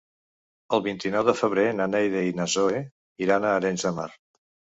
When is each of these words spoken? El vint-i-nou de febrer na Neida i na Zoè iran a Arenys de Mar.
El 0.77 0.81
vint-i-nou 0.87 1.27
de 1.27 1.35
febrer 1.41 1.65
na 1.81 1.87
Neida 1.97 2.25
i 2.29 2.33
na 2.41 2.49
Zoè 2.55 2.81
iran 3.27 3.47
a 3.47 3.53
Arenys 3.61 3.87
de 3.91 3.95
Mar. 4.01 4.09